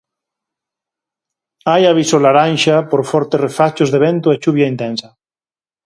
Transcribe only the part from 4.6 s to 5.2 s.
intensa.